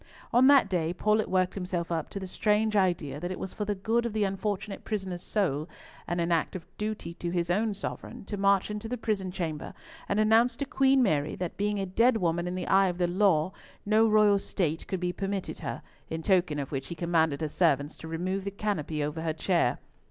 On 0.33 0.47
that 0.47 0.67
day, 0.67 0.95
Paulett 0.95 1.27
worked 1.27 1.53
himself 1.53 1.91
up 1.91 2.09
to 2.09 2.19
the 2.19 2.25
strange 2.25 2.75
idea 2.75 3.19
that 3.19 3.29
it 3.29 3.37
was 3.37 3.53
for 3.53 3.65
the 3.65 3.75
good 3.75 4.03
of 4.07 4.13
the 4.13 4.23
unfortunate 4.23 4.83
prisoner's 4.83 5.21
soul, 5.21 5.69
and 6.07 6.19
an 6.19 6.31
act 6.31 6.55
of 6.55 6.65
duty 6.75 7.13
to 7.13 7.29
his 7.29 7.51
own 7.51 7.75
sovereign, 7.75 8.25
to 8.25 8.35
march 8.35 8.71
into 8.71 8.89
the 8.89 8.97
prison 8.97 9.31
chamber 9.31 9.75
and 10.09 10.19
announce 10.19 10.55
to 10.55 10.65
Queen 10.65 11.03
Mary 11.03 11.35
that 11.35 11.55
being 11.55 11.79
a 11.79 11.85
dead 11.85 12.17
woman 12.17 12.47
in 12.47 12.55
the 12.55 12.65
eye 12.67 12.87
of 12.87 12.97
the 12.97 13.05
law, 13.05 13.51
no 13.85 14.07
royal 14.07 14.39
state 14.39 14.87
could 14.87 14.99
be 14.99 15.13
permitted 15.13 15.59
her, 15.59 15.83
in 16.09 16.23
token 16.23 16.57
of 16.57 16.71
which 16.71 16.87
he 16.87 16.95
commanded 16.95 17.41
her 17.41 17.47
servants 17.47 17.95
to 17.95 18.07
remove 18.07 18.43
the 18.43 18.49
canopy 18.49 19.03
over 19.03 19.21
her 19.21 19.33
chair. 19.33 19.77